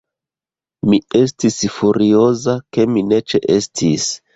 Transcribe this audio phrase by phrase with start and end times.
[0.93, 4.15] Mi estis furioza, ke mi ne ĉeestis.